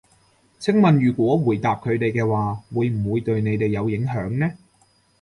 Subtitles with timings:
[0.59, 4.49] 請問如果回答佢哋嘅話，會唔會對你哋有影響呢？